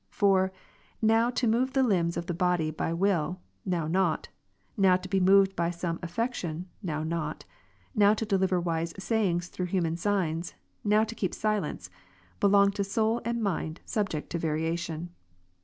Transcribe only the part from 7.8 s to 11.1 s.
now to deliver wise sayings through human signs, now